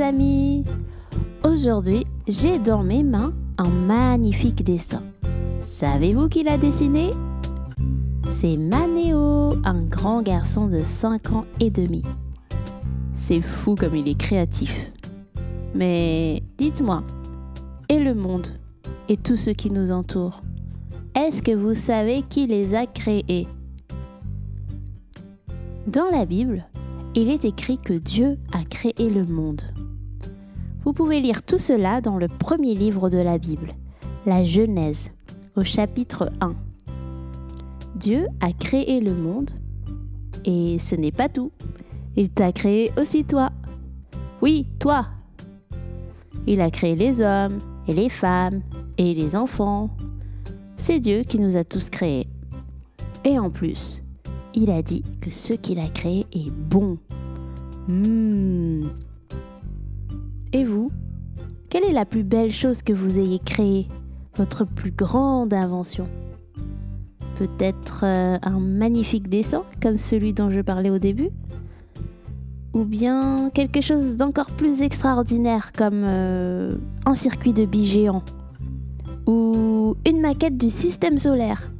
[0.00, 0.64] amis
[1.44, 5.02] Aujourd'hui, j'ai dans mes mains un magnifique dessin.
[5.60, 7.10] Savez-vous qui l'a dessiné?
[8.28, 12.02] C'est Manéo, un grand garçon de 5 ans et demi.
[13.14, 14.92] C'est fou comme il est créatif.
[15.74, 17.02] Mais dites-moi,
[17.88, 18.48] et le monde
[19.08, 20.42] et tout ce qui nous entoure,
[21.14, 23.48] est-ce que vous savez qui les a créés?
[25.86, 26.66] Dans la Bible,
[27.14, 29.62] il est écrit que Dieu a créé le monde.
[30.84, 33.72] Vous pouvez lire tout cela dans le premier livre de la Bible,
[34.26, 35.10] la Genèse,
[35.56, 36.54] au chapitre 1.
[37.96, 39.50] Dieu a créé le monde
[40.44, 41.50] et ce n'est pas tout.
[42.16, 43.50] Il t'a créé aussi toi.
[44.40, 45.06] Oui, toi.
[46.46, 48.62] Il a créé les hommes et les femmes
[48.96, 49.90] et les enfants.
[50.76, 52.28] C'est Dieu qui nous a tous créés.
[53.24, 54.00] Et en plus,
[54.58, 56.98] il a dit que ce qu'il a créé est bon.
[57.86, 58.88] Mmh.
[60.52, 60.90] Et vous
[61.70, 63.86] Quelle est la plus belle chose que vous ayez créée?
[64.34, 66.08] Votre plus grande invention?
[67.38, 71.30] Peut-être euh, un magnifique dessin comme celui dont je parlais au début?
[72.74, 76.74] Ou bien quelque chose d'encore plus extraordinaire comme euh,
[77.06, 78.24] un circuit de billes géant
[79.26, 81.70] Ou une maquette du système solaire?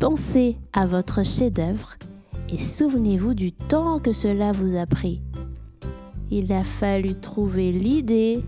[0.00, 1.94] Pensez à votre chef-d'œuvre
[2.48, 5.22] et souvenez-vous du temps que cela vous a pris.
[6.30, 8.42] Il a fallu trouver l'idée,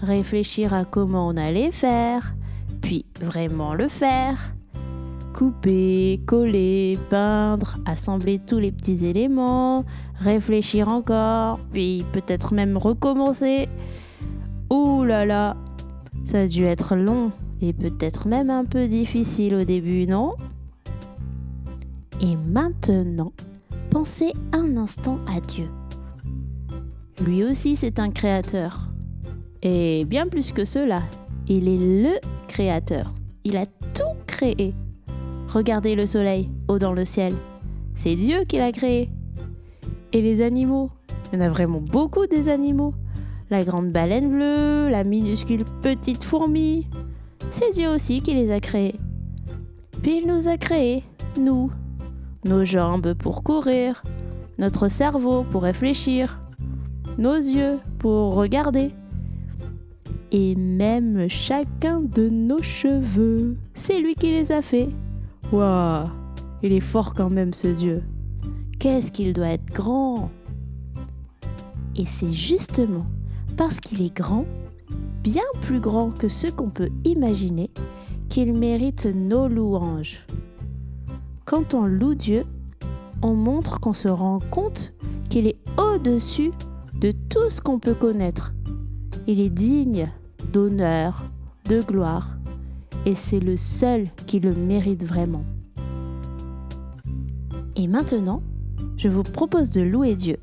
[0.00, 2.34] réfléchir à comment on allait faire,
[2.80, 4.54] puis vraiment le faire.
[5.34, 13.68] Couper, coller, peindre, assembler tous les petits éléments, réfléchir encore, puis peut-être même recommencer.
[14.70, 15.56] Ouh là là,
[16.24, 20.34] ça a dû être long et peut-être même un peu difficile au début, non?
[22.20, 23.32] Et maintenant,
[23.90, 25.68] pensez un instant à Dieu.
[27.24, 28.88] Lui aussi, c'est un créateur.
[29.62, 31.02] Et bien plus que cela,
[31.48, 32.18] il est le
[32.48, 33.12] créateur.
[33.44, 34.74] Il a tout créé.
[35.48, 37.34] Regardez le soleil haut dans le ciel.
[37.94, 39.10] C'est Dieu qui l'a créé.
[40.12, 40.90] Et les animaux
[41.32, 42.94] Il y en a vraiment beaucoup des animaux.
[43.50, 46.88] La grande baleine bleue, la minuscule petite fourmi.
[47.50, 48.96] C'est Dieu aussi qui les a créés.
[50.02, 51.04] Puis il nous a créés,
[51.40, 51.70] nous.
[52.44, 54.02] Nos jambes pour courir,
[54.58, 56.40] notre cerveau pour réfléchir,
[57.18, 58.92] nos yeux pour regarder.
[60.32, 63.56] Et même chacun de nos cheveux.
[63.74, 64.90] C'est lui qui les a faits.
[65.52, 66.04] Waouh
[66.62, 68.02] Il est fort quand même ce Dieu.
[68.78, 70.30] Qu'est-ce qu'il doit être grand
[71.96, 73.06] Et c'est justement
[73.56, 74.44] parce qu'il est grand,
[75.22, 77.70] bien plus grand que ce qu'on peut imaginer,
[78.28, 80.26] qu'il mérite nos louanges.
[81.46, 82.44] Quand on loue Dieu,
[83.22, 84.92] on montre qu'on se rend compte
[85.30, 86.50] qu'il est au-dessus
[87.00, 88.52] de tout ce qu'on peut connaître.
[89.28, 90.10] Il est digne
[90.52, 91.22] d'honneur,
[91.68, 92.36] de gloire,
[93.06, 95.44] et c'est le seul qui le mérite vraiment.
[97.76, 98.42] Et maintenant,
[98.96, 100.38] je vous propose de louer Dieu,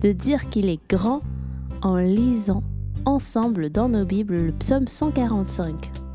[0.00, 1.22] de dire qu'il est grand
[1.82, 2.64] en lisant
[3.04, 6.07] ensemble dans nos Bibles le psaume 145.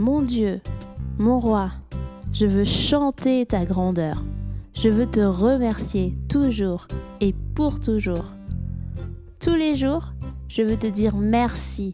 [0.00, 0.62] Mon Dieu,
[1.18, 1.72] mon roi,
[2.32, 4.24] je veux chanter ta grandeur.
[4.72, 6.88] Je veux te remercier toujours
[7.20, 8.24] et pour toujours.
[9.40, 10.14] Tous les jours,
[10.48, 11.92] je veux te dire merci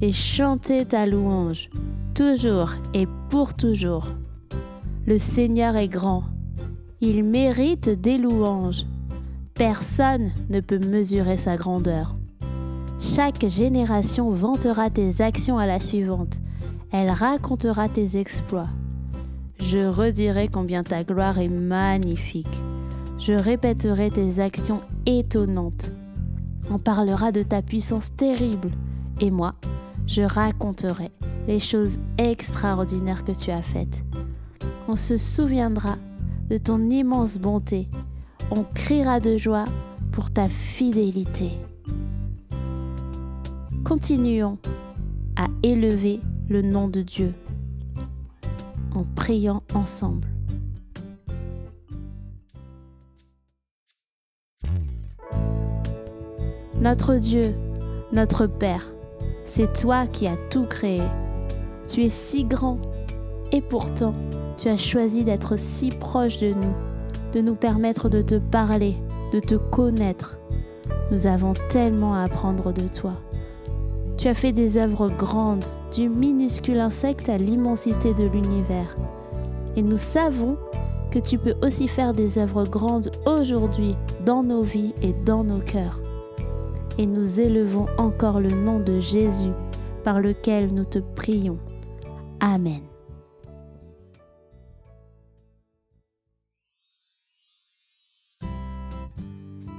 [0.00, 1.68] et chanter ta louange,
[2.14, 4.06] toujours et pour toujours.
[5.04, 6.22] Le Seigneur est grand.
[7.00, 8.86] Il mérite des louanges.
[9.54, 12.14] Personne ne peut mesurer sa grandeur.
[13.00, 16.38] Chaque génération vantera tes actions à la suivante.
[16.90, 18.68] Elle racontera tes exploits.
[19.60, 22.62] Je redirai combien ta gloire est magnifique.
[23.18, 25.92] Je répéterai tes actions étonnantes.
[26.70, 28.70] On parlera de ta puissance terrible.
[29.20, 29.54] Et moi,
[30.06, 31.10] je raconterai
[31.46, 34.02] les choses extraordinaires que tu as faites.
[34.86, 35.96] On se souviendra
[36.48, 37.88] de ton immense bonté.
[38.50, 39.66] On criera de joie
[40.12, 41.50] pour ta fidélité.
[43.84, 44.58] Continuons
[45.36, 47.34] à élever le nom de Dieu
[48.94, 50.28] en priant ensemble.
[56.80, 57.54] Notre Dieu,
[58.12, 58.90] notre Père,
[59.44, 61.02] c'est toi qui as tout créé.
[61.86, 62.78] Tu es si grand
[63.52, 64.14] et pourtant
[64.56, 66.74] tu as choisi d'être si proche de nous,
[67.32, 68.96] de nous permettre de te parler,
[69.32, 70.38] de te connaître.
[71.10, 73.14] Nous avons tellement à apprendre de toi.
[74.18, 78.96] Tu as fait des œuvres grandes, du minuscule insecte à l'immensité de l'univers.
[79.76, 80.56] Et nous savons
[81.12, 83.94] que tu peux aussi faire des œuvres grandes aujourd'hui
[84.26, 86.00] dans nos vies et dans nos cœurs.
[86.98, 89.52] Et nous élevons encore le nom de Jésus
[90.02, 91.58] par lequel nous te prions.
[92.40, 92.80] Amen.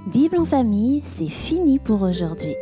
[0.08, 2.56] Bible en famille, c'est fini pour aujourd'hui.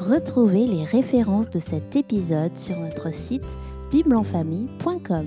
[0.00, 3.58] Retrouvez les références de cet épisode sur notre site
[3.90, 5.26] bibleenfamille.com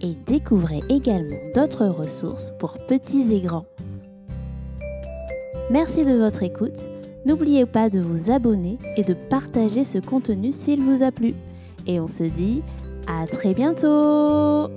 [0.00, 3.66] et découvrez également d'autres ressources pour petits et grands.
[5.70, 6.88] Merci de votre écoute.
[7.24, 11.34] N'oubliez pas de vous abonner et de partager ce contenu s'il vous a plu.
[11.86, 12.62] Et on se dit
[13.06, 14.68] à très bientôt